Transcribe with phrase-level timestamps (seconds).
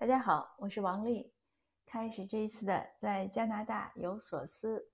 [0.00, 1.34] 大家好，我是王丽。
[1.84, 4.92] 开始这一次的在加拿大有所思。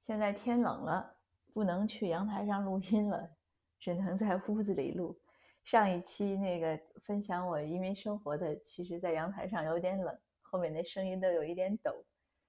[0.00, 1.18] 现在天冷了，
[1.52, 3.30] 不能去阳台上录音了，
[3.78, 5.16] 只能在屋子里录。
[5.62, 12.04] 上一期那个分享我移民生活的，其实在阳台上有点冷，后面那声音都有一点抖，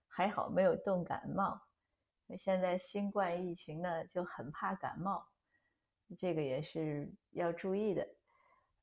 [0.07, 1.61] 还好没有冻感冒。
[2.35, 5.23] 现在新冠疫情呢，就很怕感冒，
[6.17, 8.14] 这个也是要注意的。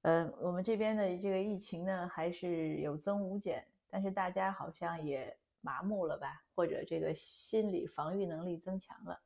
[0.03, 9.21] 呃，我们这边的这个疫情呢，还是有增无减，但是大家好像也麻木了吧，或者这个心理防御能力增强了。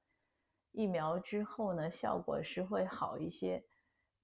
[0.72, 3.64] 疫苗之后呢，效果是会好一些，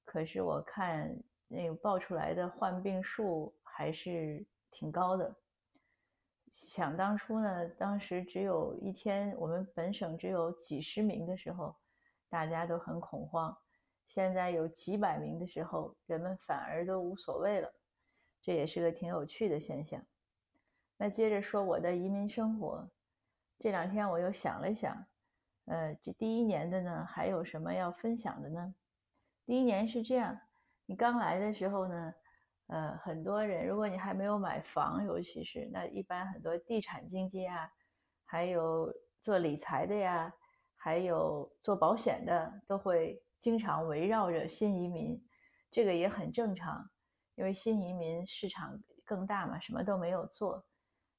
[0.04, 5.34] 可是我看那个报出来的患病数还是挺高的。
[6.50, 11.74] 想当初呢，当时只有一天，我们本省只有几十名的时候，
[12.28, 13.56] 大家都很恐慌。
[14.06, 17.72] 现在有几百名的时候，人们反而都无所谓了，
[18.42, 20.04] 这也是个挺有趣的现象。
[20.98, 22.90] 那接着说我的移民生活，
[23.58, 25.06] 这两天我又想了想，
[25.64, 28.74] 呃，这第一年的呢，还有什么要分享的呢？
[29.46, 30.38] 第一年是这样，
[30.84, 32.14] 你刚来的时候呢，
[32.66, 37.72] 呃，很多人，如果你还没有买房，尤其是那一般很多地产经纪啊，
[38.24, 40.32] 还有做理财的呀，
[40.76, 43.22] 还有做保险的，都会。
[43.42, 45.20] 经常围绕着新移民，
[45.68, 46.88] 这个也很正常，
[47.34, 50.64] 因为新移民市场更大嘛，什么都没有做。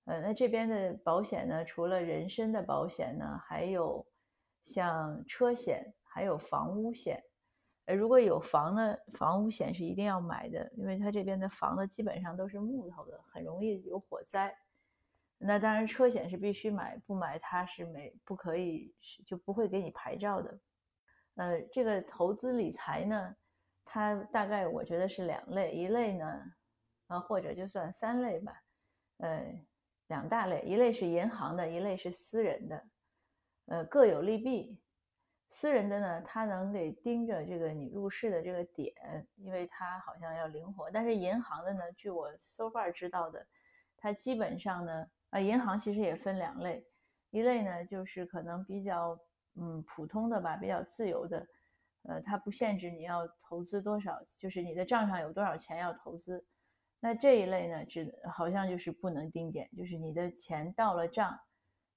[0.05, 4.07] 呃，那这边的保险呢，除了人身的保险呢，还有
[4.63, 7.21] 像车险，还有房屋险。
[7.88, 14.57] 呃，如果有房呢，房屋险是一定要买的，因为它这边的房子基本上都是木头的，很容易有火灾。
[15.38, 18.95] 那当然，车险是必须买，不买它是没不可以，
[19.27, 20.57] 就不会给你牌照的。
[21.35, 23.35] 呃，这个投资理财呢，
[23.83, 26.43] 它大概我觉得是两类，一类呢，
[27.07, 28.53] 啊，或者就算三类吧，
[29.17, 29.43] 呃，
[30.07, 32.87] 两大类，一类是银行的，一类是私人的，
[33.65, 34.79] 呃，各有利弊。
[35.49, 38.93] 私人的呢，它能给盯着这个你入市的这个点，
[39.38, 40.91] 因为它好像要灵活。
[40.91, 43.43] 但是银行的呢，据我 so far 知道的，
[43.97, 46.85] 它基本上呢，啊，银行其实也分两类，
[47.31, 49.19] 一类呢就是可能比较。
[49.56, 51.47] 嗯，普通的吧，比较自由的，
[52.03, 56.46] 呃，它不限制你要投资多少，就是你的账上有多少钱要投资。
[57.00, 61.40] 那这一类呢，只好像就是不能定点，就是你的钱到了账，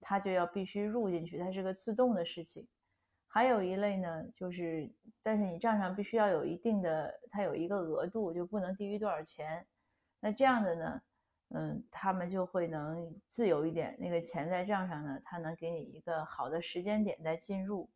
[0.01, 2.67] 它就要必须入进去，它是个自动的事情。
[3.29, 4.91] 还有一类呢，就是，
[5.23, 9.67] 但是你账上必须要有一定的，它有一个额度，就不能低于多少钱。
[10.21, 11.01] 那这样的呢？
[11.51, 17.89] 嗯，他们就会能自由一点，那个钱在账上呢，他能给你一个好的时间点再进入。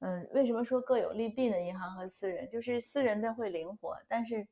[0.00, 1.60] 嗯，为什么说各有利弊呢？
[1.60, 4.46] 银行和私人，就是私人的会灵活，但是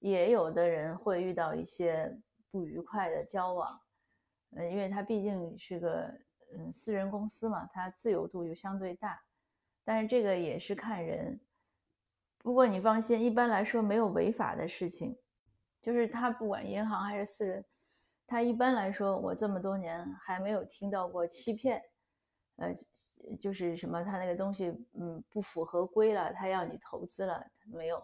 [0.00, 2.16] 也有的人会遇到一些
[2.50, 3.80] 不愉快的交往。
[4.50, 6.12] 嗯，因为他毕竟是个
[6.56, 9.20] 嗯私人公司嘛，它自由度又相对大。
[9.84, 11.40] 但是这个也是看人。
[12.38, 15.16] 不过你放心，一般来说没有违法的事情。
[15.84, 17.62] 就是他不管银行还是私人，
[18.26, 21.82] 他一般来说，我这么多年还没有听到过欺骗，
[22.56, 22.74] 呃，
[23.38, 28.02] 就是什么他那个东西，嗯，不符合规了，他要你投资了，没有，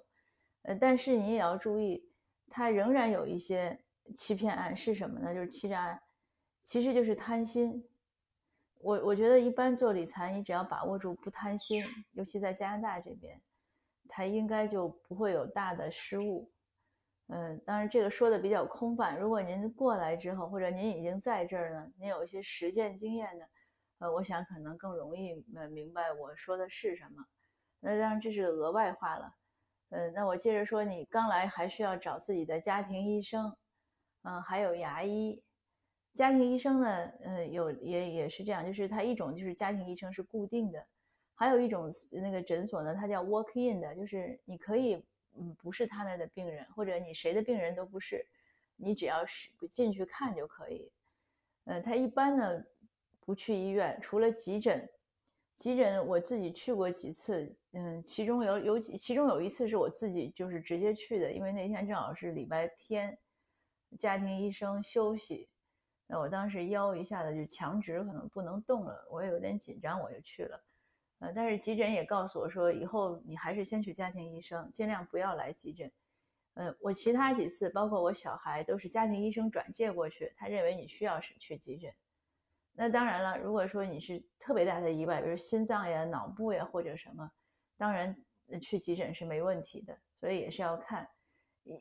[0.63, 2.07] 呃，但是你也要注意，
[2.51, 3.83] 他仍然有一些
[4.15, 5.33] 欺骗案是什么呢？
[5.33, 6.03] 就是欺诈案，
[6.61, 7.83] 其实就是贪心。
[8.83, 13.41] 我我觉得一般做理财，你只要把握住不贪心，尤其在加拿大这边，
[14.07, 16.51] 他应该就不会有大的失误。
[17.33, 19.17] 嗯，当然这个说的比较空泛。
[19.17, 23.45] 如果您过来之后，或者您已经在这儿呢，您有一些实践经验呢，
[24.01, 27.25] 呃，我想可能更容易呃明白我说的是什么。
[27.79, 29.33] 那当然这是额外话了。
[29.91, 33.57] 嗯，那我接着说，你刚来还需要找自己的家庭医生，
[34.23, 35.41] 嗯，还有牙医。
[36.15, 40.85] 家庭医生呢，嗯，有也也是这样，就是他一种就是家庭医生是固定的，
[41.37, 45.07] 还有一种那个诊所呢，它叫 walk in 的，就是你可以。
[45.41, 48.25] 嗯，不是他那的病人，或者你谁的病人都不是，
[48.77, 50.93] 你只要是进去看就可以。
[51.65, 52.65] 呃，他一般呢
[53.21, 54.89] 不去医院，除了急诊。
[55.55, 63.19] 急诊我自己去过几次，嗯，其中有有几，其中有一次是我自己就是直接去的，因为那天正好是礼拜天，
[63.99, 65.51] 家庭医生休息，
[66.07, 70.59] 那我当时腰一下子就强直，可能不能动了，我也有点紧张，我就去了。
[71.21, 75.91] 呃，但是急诊也告诉我说，以后你还是先去家庭医生，尽量不要来急诊。
[76.55, 81.93] 呃，我其他几次，包括我小孩，都是家庭医生转介过去，他认为你需要是去急诊。
[82.73, 87.31] 那当然了，如果说你是特别大的意外，比如心脏呀、脑部呀或者什么，
[87.77, 88.17] 当然
[88.61, 89.97] 去急诊是没问题的。
[90.19, 91.09] 所以也是要看，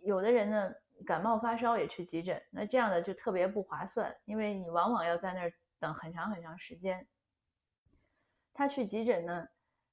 [0.03, 0.74] 有的人呢，
[1.06, 7.07] 感冒发烧也去急诊，那这样的就特别不划算，因为你往往要在那儿等很长很长时间。
[8.60, 9.48] 他去急诊呢，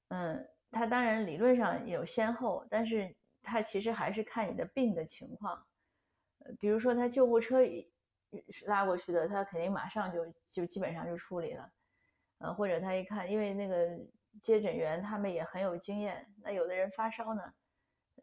[0.09, 5.65] 嗯，他当然理论上有先后，但是他其实还是看你的病的情况。
[6.41, 7.59] 呃，比如说他救护车
[8.65, 11.71] 拉过去的，他肯定马上就就基本上就处理了。
[12.39, 13.89] 嗯，或者他一看，因为那个
[14.43, 17.43] 接诊员他们也很有经验，那有的人发烧呢。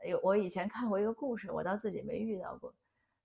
[0.06, 2.76] 有我以前看过一个故事，我倒自己没遇到过。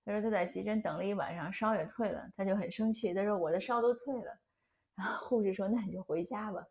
[0.05, 3.13] 他说他在急诊等了一晚上，烧也退了，他就很生气。
[3.13, 4.39] 他说我的烧都退了，
[4.95, 6.65] 然后护士说那你就回家吧。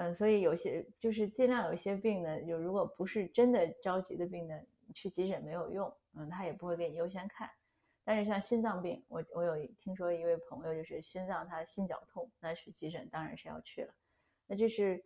[0.00, 4.54] 嗯，所以有些就是尽量有一些病呢，就如果不是真的着急的病呢，
[4.94, 5.92] 去急诊没有用。
[6.14, 7.50] 嗯，他也不会给你优先看。
[8.04, 13.92] 但是像心脏病，我我有听说一位朋友就是心脏他心绞痛，那去急诊当然是要去了。
[14.46, 15.04] 那这是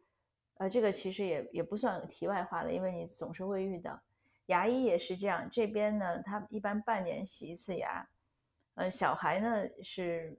[0.58, 4.00] 呃这个其实也也不算题外话的，因为你总是会遇到。
[4.46, 8.06] 牙医也是这样，这边呢，他一般半年洗一次牙。
[8.74, 10.38] 呃，小孩呢是，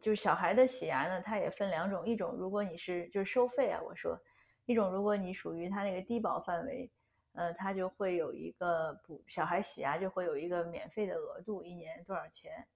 [0.00, 4.18] 就是小孩的洗牙呢，它也分两种，一种如果你是就是收费啊，我说，
[4.66, 6.90] 一种如果你属于他那个低保范围，
[7.32, 12.66] 呃，他就会有一个补小孩洗牙就会有一个免费的额度，一年多少钱？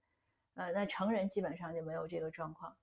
[0.55, 2.75] 呃，那成人基本上就没有这个状况。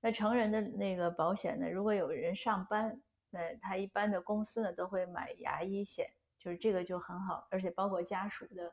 [0.00, 3.00] 那成人的那个保险呢，如果有人上班，
[3.30, 6.08] 那他一般的公司呢都会买牙医险。
[6.38, 8.72] 就是这个就很好，而且包括家属的，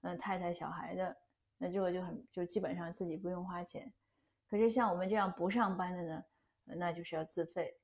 [0.00, 1.14] 嗯，太太、小孩的，
[1.58, 3.92] 那这个就很就基本上自己不用花钱。
[4.54, 6.24] 可是像我们这样不上班的呢，
[6.76, 7.76] 那就是要自费。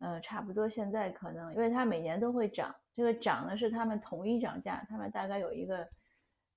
[0.00, 5.88] 嗯，差不多现在可能，因为它每年都会涨，这个涨呢是他们统一涨价，他们大概有一个，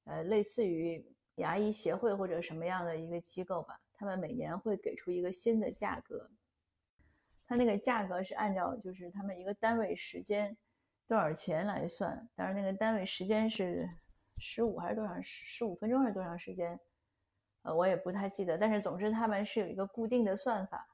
[0.03, 1.01] 呃，类似于
[1.35, 6.29] 牙医协会或者什么样的一个机构吧，他们每年会给出一个新的价格。
[7.47, 10.57] 它那个价格是按照就是他们一个单位时间。
[11.07, 12.29] 多少钱来算？
[12.35, 13.87] 当然，那个单位时间是
[14.41, 15.13] 十五还是多少？
[15.21, 16.77] 十五分钟还是多长时间？
[17.63, 18.57] 呃，我也不太记得。
[18.57, 20.87] 但是总之，他们是有一个固定的算法。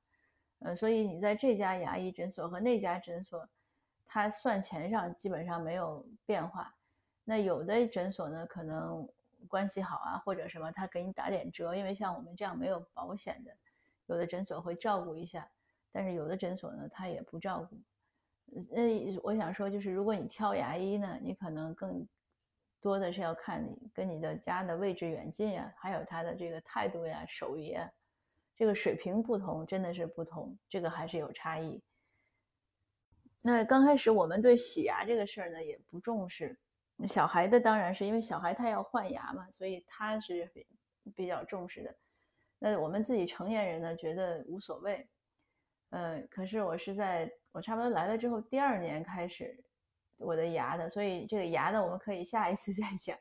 [0.60, 3.48] 嗯，所以你在这家牙医诊所和那家诊所，
[4.06, 6.74] 他算钱上基本上没有变化。
[7.24, 9.08] 那有的诊所呢，可能
[9.48, 11.76] 关系好啊，或者什么，他给你打点折。
[11.76, 13.52] 因为像我们这样没有保险的，
[14.08, 15.50] 有的诊所会照顾一下，
[15.92, 17.78] 但是有的诊所呢，他也不照顾。
[18.72, 22.06] 那我想说，就是如果你挑牙医呢，你可能更
[22.82, 27.90] 多的是要看你跟你的家的位置远近呀，还有他的这个态度呀、手艺啊，
[28.56, 31.82] 这个水平不同，真的是不同，这个还是有差异。
[33.44, 36.58] 那刚开始我们对洗牙这个事儿呢也不重视，
[37.08, 40.52] 小孩的当然是因为小孩他要换牙嘛，所以他是
[41.16, 41.96] 比较重视的。
[42.60, 45.08] 那我们自己成年人呢觉得无所谓，
[45.90, 47.32] 嗯，可是我是在。
[47.52, 49.60] 我差不多来了之后，第二年开始
[50.20, 53.18] 我的牙的，所以这个牙呢我们可以下一次再讲，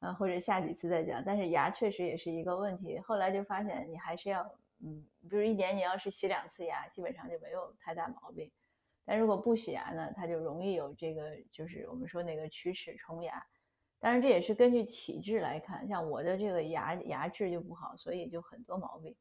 [0.00, 1.22] 呃，或者下几次再讲。
[1.24, 2.98] 但是牙确实也是一个问题。
[2.98, 4.42] 后来就发现你还是要，
[4.80, 8.50] 嗯，比如一年你要是洗两次牙，基本上就没有太大毛病。
[9.04, 13.42] 但如果不洗牙呢，它就容易有这个，就是我们说那个龋齿虫牙。
[14.00, 19.16] 当然这也是根据体质来看，像我的这个牙牙质就不好，所以就很多毛病。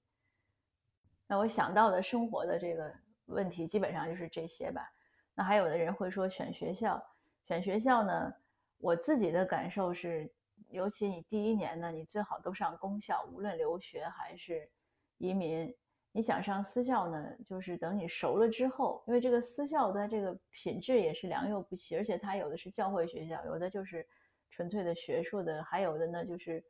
[1.28, 2.94] 那我想到的生活的这个。
[3.28, 4.94] 问题基本上就是这些吧。
[5.36, 7.04] 那还有的人会说选学校，
[7.46, 8.34] 选学校呢？
[8.78, 10.32] 我自己的感受是，
[10.70, 14.70] 尤其你第一年呢，你最好都上公校，无论留学还是
[15.18, 15.74] 移民。
[16.12, 24.06] 你想上私校呢，就是等你熟了之后，因为这个私校的这个品质也是良莠不齐，而且它有的是教会学校，有的就是
[24.52, 26.64] 纯粹的学术的，还有的呢就是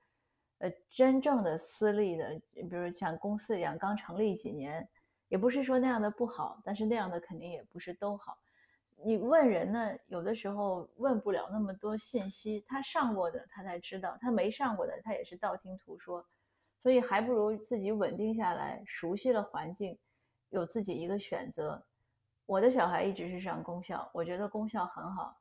[0.60, 4.88] 呃真正的私立的，比如像公司一样刚成立几年。
[5.30, 8.38] 也不是说那样的不好，但是那样的肯定也不是都好。
[9.04, 16.26] 你问人呢，有的时候问不了那么多信息，他上过的他才知道，他没上过的他也是道听途说，
[16.82, 19.98] 所以还不如自己稳定下来，熟悉了环境，
[20.50, 21.84] 有自己一个选择。
[22.46, 25.38] 我的小孩一直是上公校，我觉得公校很好。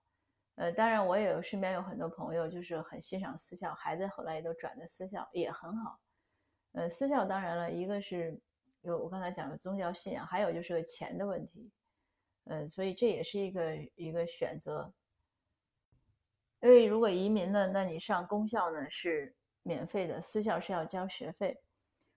[0.56, 5.98] 呃，当然我也有身边有很多朋友就是很欣赏私校，孩子后来也都转的私校，也很好。
[6.72, 8.40] 呃，私校当然了，一个是。
[8.84, 11.70] 有我刚才讲的宗教信仰，还有就是个钱的问题，
[12.44, 14.92] 嗯，所以这也是一个一个选择。
[16.60, 21.60] 因为如果移民呢，那你上公校呢是免费的，私校是要交学费。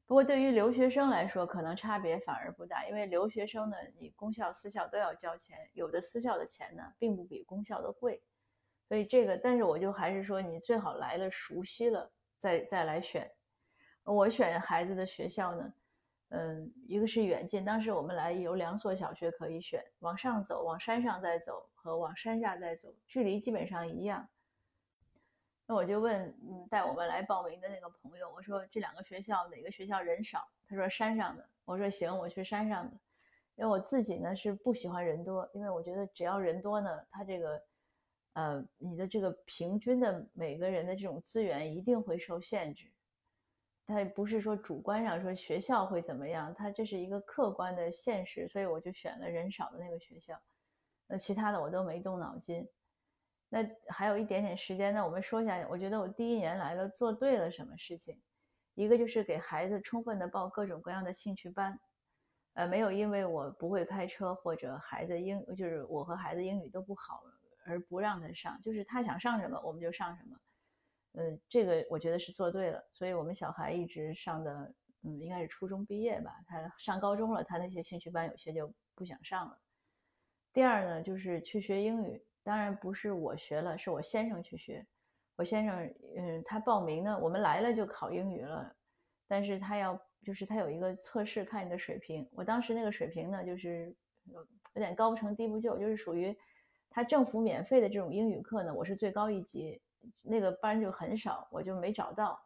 [0.07, 8.21] 不过对于留学生来说，可能差别反而不大，因为留学生呢，你公校、私校都要交钱，有的私校的钱呢并不比公校的贵。
[8.87, 13.31] 所以这个，但是我就还是说，你最好来了熟悉了再再来选。
[14.03, 15.73] 我选孩子的学校呢。
[16.29, 24.27] 嗯，一个是远近，当时我们来有两所小学可以选，往上走，往山上再走，和往山下再走，距离基本上一样。
[25.67, 30.39] 那我就问，嗯，带我们来报名的那个朋友，我说这两个学校哪个学校人少？
[30.67, 31.47] 他说山上的。
[31.63, 32.97] 我说行，我去山上的。
[33.55, 37.63] 因为我自己呢是不喜欢人多，因为我觉得只要人多呢，他这个，
[38.33, 42.91] 呃，你的这个平均的每个人的这种资源一定会受限制。
[43.87, 50.35] 他不是说主观上说学校会怎么样，他这是一个客观的现实，所以我就选了人少的那个学校。
[51.07, 52.67] 那其他的我都没动脑筋。
[53.47, 58.19] 那还有一点点时间，那我们说一下，我觉得我第一年来了做对了什么事情？
[58.73, 61.79] 一个就是给孩子充分的报各种各样的兴趣班，
[62.55, 67.23] 呃，没有因为我不会开车或者孩子英就是我和孩子英语都不好
[67.65, 70.37] 而不让他上，就是他想上什么我们就上什么。
[71.17, 76.31] 嗯，这个我觉得是做对了，所以我们小孩一直上的，嗯，应该是初中毕业吧。
[76.45, 79.57] 他上高中了，他那些兴趣班有些就不想上了。
[80.51, 84.85] 第二呢，就是去学英语，当然不是我学了，是我先生去学。
[85.37, 88.75] 我先生，嗯，他报名呢，我们来了就考英语了，
[89.27, 92.27] 但是他要就是他有一个测试看你的水平。
[92.33, 93.95] 我当时那个水平呢，就是
[94.25, 96.35] 有点高不成低不就，就是属于
[96.89, 99.81] 他政府免费的这种英语课呢，我是最高一级。
[100.21, 102.39] 那个班就很少，我就没找到。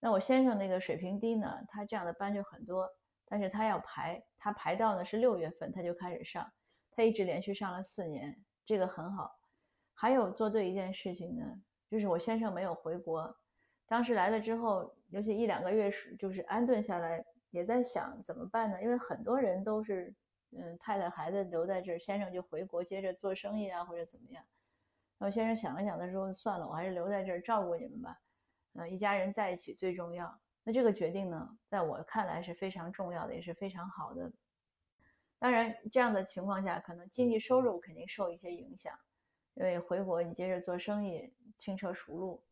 [0.00, 2.88] 那我先生那个水平低呢，他这样的班就很多，
[3.26, 6.50] 但是他要排，他排到呢是六月份他就开始上，
[6.92, 9.38] 他一直连续上了四年，这个很好。
[9.94, 11.44] 还有做对一件事情呢，
[11.90, 13.36] 就是我先生没有回国，
[13.88, 18.80] 当时来了之后，尤其一两个月是就是安顿下来，也在想怎么办呢？
[18.80, 20.14] 因为很多人都是，
[20.52, 24.44] 嗯，太太孩子留在这儿，先生就回国接着做生意啊或者怎么样。
[25.18, 28.16] 我先生想了想，他说：“算了，我还是留在这儿照顾你们吧。
[28.74, 30.40] 嗯，一家人在一起最重要。
[30.62, 34.32] 那这个决定呢，在我看来是非常重要的，也是非常好的。
[35.40, 38.96] 当然，这样的情况下，可能经济收入肯定受一些影响，
[39.54, 42.44] 因为回国你接着做生意，轻车熟路。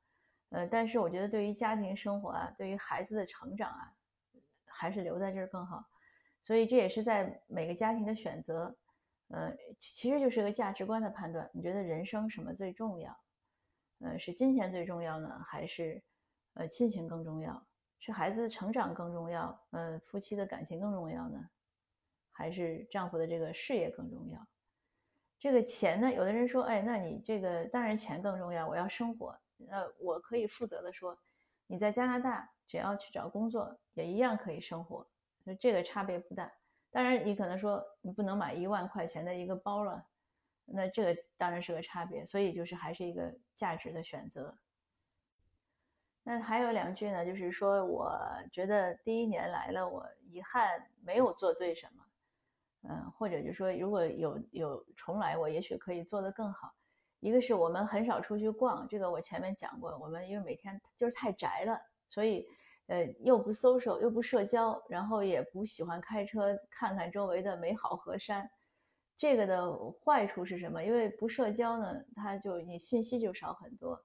[0.49, 3.93] 呃，但是我觉得对于家庭生活啊，对于孩子的成长啊，
[4.67, 5.85] 还是留在这儿更好。
[6.43, 8.77] 所以这也是在每个家庭的选择。”
[9.29, 11.51] 呃，其实就是个价值观的判断。
[11.53, 13.19] 你觉得人生什么最重要？
[14.01, 16.03] 呃，是金钱最重要呢，还是
[16.55, 17.67] 呃亲情更重要？
[17.99, 19.59] 是孩子的成长更重要？
[19.71, 21.49] 呃，夫妻的感情更重要呢，
[22.31, 24.47] 还是丈夫的这个事业更重要？
[25.39, 26.13] 这个钱呢？
[26.13, 29.39] 有的人说，哎，那你这个当然钱更重要，我要生活。
[29.69, 31.19] 呃，我可以负责的说，
[31.67, 35.07] 你在加拿大只要去找工作，也一样可以生活，
[35.43, 36.53] 那这个差别不大。
[36.91, 40.07] 当然，你可能说你不能买一万块钱的一个包了，
[40.65, 42.25] 那这个当然是个差别。
[42.25, 44.57] 所以就是还是一个价值的选择。
[46.23, 48.19] 那还有两句呢，就是说我
[48.51, 52.05] 觉得第一年来了，我遗憾没有做对什么，
[52.89, 56.75] 嗯，或者就说如果有有重来，我也许可以做得更好。
[57.21, 61.79] 一个是我们很少出去逛，这个我前面讲过，我们因为每天就是太宅了，
[62.09, 62.47] 所以。
[62.87, 68.49] 呃，又不 social，又不社交，然后也不喜欢开车看看周围的美好河山。
[69.19, 70.85] 这个的坏处是什么？
[70.85, 74.01] 因为不社交呢，它就你信息就少很多，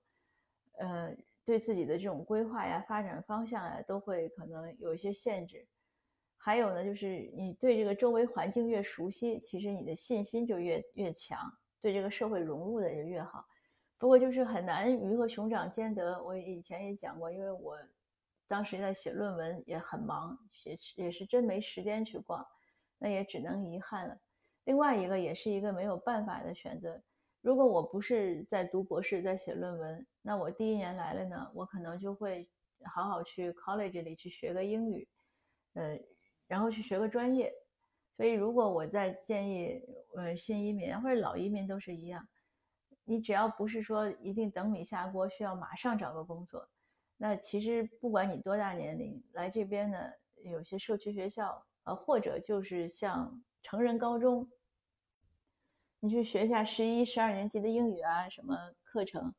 [0.80, 5.68] 呃，对自己的这种规划呀、发展方向呀，都会可能有一些限制。
[6.38, 11.38] 还有呢，就是你对这个周围环境越熟悉，其实你的信心就越越强，
[11.82, 13.46] 对这个社会融入的也越好。
[14.00, 16.24] 不过就是很难鱼和熊掌兼得。
[16.24, 17.78] 我以前也讲过，因为我。
[18.52, 22.46] 当时在写论文也很忙，也是也是真没时间去逛，
[22.98, 24.20] 那也只能遗憾了。
[24.66, 27.02] 另外一个也是一个没有办法的选择。
[27.40, 32.50] 如果我不是在读博士，在写论文，那我第一年来了呢，我可能就会
[32.84, 35.08] 好好去 college 里去学个英语，
[35.72, 35.98] 呃，
[36.50, 37.54] 然后去学个专业。
[38.12, 39.82] 所以如果我在建议，
[40.18, 42.28] 呃，新移民或者老移民都是一样，
[43.06, 46.70] 你只要不是说一定等米下锅，需要马上找个工作。
[47.24, 54.50] 那其实不管你多大年龄来这边呢，有些社区学校，呃，或者就是像成人高中，
[56.00, 59.32] 你去学一下十一、十二年级的英语啊，什么课程，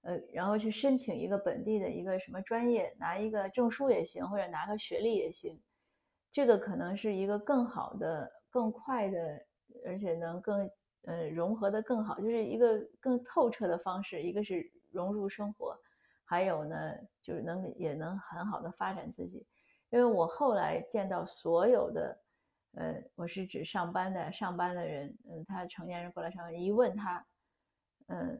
[0.00, 5.60] 呃，然后去申请一个本地的一个什么专业，拿一个证书也行，或者拿个学历也行，
[6.32, 9.46] 这个可能是一个更好的、更快的，
[9.84, 10.70] 而且能更
[11.02, 15.78] 呃融合的更好，就是一个更透彻的方式，一个是融入生活。
[16.30, 19.46] 还有呢，就是能也能很好的发展自己，
[19.88, 22.20] 因为我后来见到所有的，
[22.72, 27.26] 呃，我是指上班的上班的人，嗯，他成年人过来上班，一问他，
[28.08, 28.38] 嗯，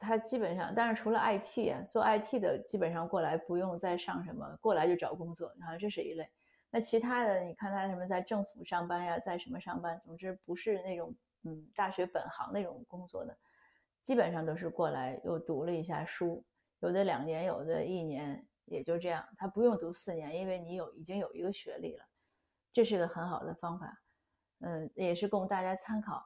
[0.00, 6.28] 他基本上，但是除了 IT 啊，做 IT 的基本上过来不用再上什么，过来就找工作，然后这是一类。
[6.70, 11.14] 那其他的，你看他什么在政府上班呀，在什么上班，总之不是那种
[11.44, 13.38] 嗯大学本行那种工作的，
[14.02, 16.44] 基本上都是过来又读了一下书。
[16.80, 19.26] 有的两年，有的一年，也就这样。
[19.36, 22.04] 他不用读四年，因为你有已经有一个学历了，
[22.72, 24.02] 这是个很好的方法。
[24.60, 26.24] 嗯，也是供大家参考。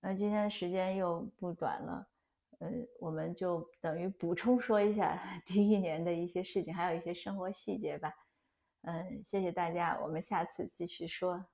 [0.00, 2.08] 那今天的时间又不短了，
[2.60, 8.12] 嗯，我们就等于补充说一下 第一年的一些事情，还有一些生活细节吧。
[8.82, 11.44] 嗯，谢谢大家，我们下次继续说。